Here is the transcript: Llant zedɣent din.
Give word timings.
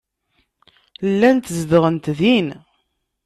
Llant 1.11 1.45
zedɣent 1.57 2.05
din. 2.17 2.47